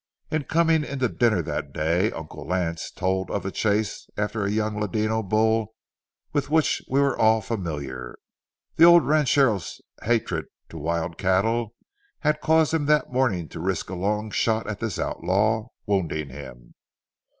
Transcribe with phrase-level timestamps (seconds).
[0.31, 4.49] In coming in to dinner that day, Uncle Lance told of the chase after a
[4.49, 5.75] young ladino bull
[6.33, 8.17] with which we were all familiar.
[8.77, 11.75] The old ranchero's hatred to wild cattle
[12.21, 16.73] had caused him that morning to risk a long shot at this outlaw, wounding him.